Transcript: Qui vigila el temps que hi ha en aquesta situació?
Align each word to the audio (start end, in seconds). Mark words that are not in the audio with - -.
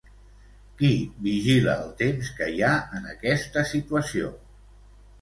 Qui 0.79 0.89
vigila 1.25 1.77
el 1.83 1.93
temps 2.01 2.33
que 2.41 2.49
hi 2.57 2.65
ha 2.71 2.75
en 3.01 3.09
aquesta 3.15 3.69
situació? 3.77 4.37